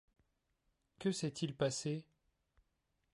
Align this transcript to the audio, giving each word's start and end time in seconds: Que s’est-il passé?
Que 0.97 1.11
s’est-il 1.11 1.53
passé? 1.55 2.07